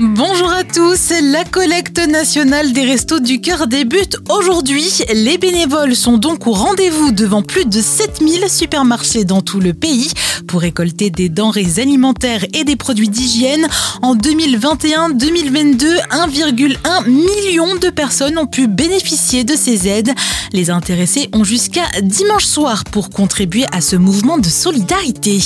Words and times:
Bonjour 0.00 0.52
à 0.52 0.62
tous, 0.62 1.12
la 1.24 1.42
collecte 1.42 1.98
nationale 1.98 2.72
des 2.72 2.84
restos 2.84 3.18
du 3.18 3.40
cœur 3.40 3.66
débute 3.66 4.16
aujourd'hui. 4.30 4.88
Les 5.12 5.38
bénévoles 5.38 5.96
sont 5.96 6.18
donc 6.18 6.46
au 6.46 6.52
rendez-vous 6.52 7.10
devant 7.10 7.42
plus 7.42 7.64
de 7.64 7.80
7000 7.80 8.48
supermarchés 8.48 9.24
dans 9.24 9.42
tout 9.42 9.58
le 9.58 9.74
pays 9.74 10.08
pour 10.46 10.60
récolter 10.60 11.10
des 11.10 11.28
denrées 11.28 11.80
alimentaires 11.80 12.44
et 12.54 12.62
des 12.62 12.76
produits 12.76 13.08
d'hygiène. 13.08 13.66
En 14.00 14.14
2021-2022, 14.14 15.86
1,1 16.12 17.08
million 17.08 17.74
de 17.74 17.90
personnes 17.90 18.38
ont 18.38 18.46
pu 18.46 18.68
bénéficier 18.68 19.42
de 19.42 19.56
ces 19.56 19.88
aides. 19.88 20.12
Les 20.52 20.70
intéressés 20.70 21.28
ont 21.32 21.42
jusqu'à 21.42 21.86
dimanche 22.02 22.46
soir 22.46 22.84
pour 22.84 23.10
contribuer 23.10 23.66
à 23.72 23.80
ce 23.80 23.96
mouvement 23.96 24.38
de 24.38 24.48
solidarité. 24.48 25.40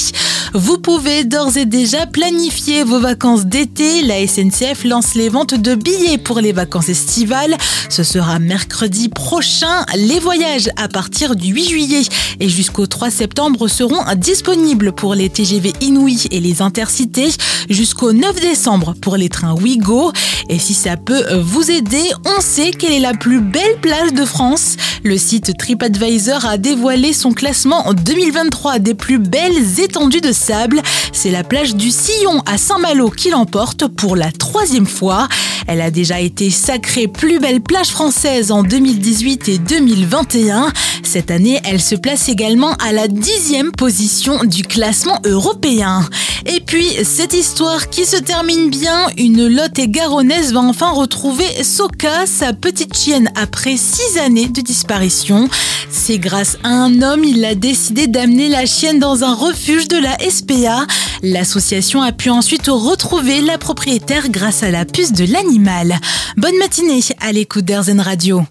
Vous 0.52 0.76
pouvez 0.76 1.24
d'ores 1.24 1.56
et 1.56 1.64
déjà 1.64 2.04
planifier 2.06 2.84
vos 2.84 3.00
vacances 3.00 3.46
d'été. 3.46 4.02
La 4.02 4.26
SNCF 4.26 4.41
lance 4.84 5.14
les 5.14 5.28
ventes 5.28 5.54
de 5.54 5.74
billets 5.74 6.18
pour 6.18 6.40
les 6.40 6.52
vacances 6.52 6.88
estivales. 6.88 7.56
Ce 7.88 8.02
sera 8.02 8.38
mercredi 8.38 9.08
prochain. 9.08 9.84
Les 9.96 10.18
voyages 10.18 10.70
à 10.76 10.88
partir 10.88 11.36
du 11.36 11.52
8 11.52 11.68
juillet 11.68 12.02
et 12.40 12.48
jusqu'au 12.48 12.86
3 12.86 13.10
septembre 13.10 13.68
seront 13.68 14.02
disponibles 14.16 14.92
pour 14.92 15.14
les 15.14 15.28
TGV 15.28 15.72
Inouï 15.80 16.26
et 16.30 16.40
les 16.40 16.60
Intercités 16.62 17.30
jusqu'au 17.70 18.12
9 18.12 18.40
décembre 18.40 18.94
pour 19.00 19.16
les 19.16 19.28
trains 19.28 19.54
Ouigo. 19.54 20.12
Et 20.48 20.58
si 20.58 20.74
ça 20.74 20.96
peut 20.96 21.24
vous 21.40 21.70
aider, 21.70 22.02
on 22.24 22.40
sait 22.40 22.72
quelle 22.72 22.92
est 22.92 23.00
la 23.00 23.14
plus 23.14 23.40
belle 23.40 23.78
plage 23.80 24.12
de 24.12 24.24
France. 24.24 24.76
Le 25.04 25.16
site 25.16 25.56
TripAdvisor 25.56 26.44
a 26.46 26.58
dévoilé 26.58 27.12
son 27.12 27.32
classement 27.32 27.86
en 27.86 27.94
2023 27.94 28.78
des 28.78 28.94
plus 28.94 29.18
belles 29.18 29.80
étendues 29.80 30.20
de 30.20 30.32
sable. 30.32 30.80
C'est 31.12 31.30
la 31.30 31.44
plage 31.44 31.76
du 31.76 31.90
Sillon 31.90 32.42
à 32.46 32.58
Saint-Malo 32.58 33.10
qui 33.10 33.30
l'emporte 33.30 33.86
pour 33.86 34.16
la 34.16 34.31
troisième 34.32 34.86
fois. 34.86 35.28
Elle 35.66 35.80
a 35.80 35.90
déjà 35.90 36.20
été 36.20 36.50
sacrée 36.50 37.08
plus 37.08 37.38
belle 37.38 37.60
plage 37.60 37.88
française 37.88 38.50
en 38.50 38.62
2018 38.62 39.48
et 39.48 39.58
2021. 39.58 40.72
Cette 41.02 41.30
année, 41.30 41.60
elle 41.64 41.80
se 41.80 41.94
place 41.94 42.28
également 42.28 42.74
à 42.74 42.92
la 42.92 43.08
dixième 43.08 43.72
position 43.72 44.44
du 44.44 44.62
classement 44.62 45.20
européen. 45.24 46.08
Et 46.46 46.60
puis, 46.60 46.86
cette 47.04 47.34
histoire 47.34 47.88
qui 47.90 48.04
se 48.04 48.16
termine 48.16 48.70
bien, 48.70 49.06
une 49.16 49.46
Lotte 49.46 49.78
et 49.78 49.88
Garonnaise 49.88 50.52
va 50.52 50.60
enfin 50.60 50.90
retrouver 50.90 51.46
Soka, 51.62 52.26
sa 52.26 52.52
petite 52.52 52.96
chienne, 52.96 53.30
après 53.36 53.76
six 53.76 54.18
années 54.18 54.48
de 54.48 54.60
disparition. 54.60 55.48
C'est 55.90 56.18
grâce 56.18 56.58
à 56.64 56.70
un 56.70 57.02
homme, 57.02 57.24
il 57.24 57.44
a 57.44 57.54
décidé 57.54 58.06
d'amener 58.06 58.48
la 58.48 58.66
chienne 58.66 58.98
dans 58.98 59.24
un 59.24 59.34
refuge 59.34 59.88
de 59.88 59.98
la 59.98 60.16
SPA. 60.28 60.86
L'association 61.22 62.02
a 62.02 62.12
pu 62.12 62.30
ensuite 62.30 62.68
retrouver 62.68 63.40
la 63.40 63.58
propriétaire 63.58 64.28
grâce 64.28 64.62
à 64.62 64.70
la 64.70 64.84
puce 64.84 65.12
de 65.12 65.30
l'animal. 65.32 65.98
Bonne 66.36 66.58
matinée 66.58 67.00
à 67.20 67.32
l'écoute 67.32 67.64
d'Airzen 67.64 68.00
Radio. 68.00 68.42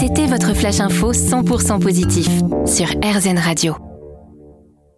C'était 0.00 0.26
votre 0.26 0.54
flash 0.54 0.80
info 0.80 1.12
100% 1.12 1.80
positif 1.80 2.28
sur 2.66 2.86
RZN 3.02 3.38
Radio. 3.38 3.91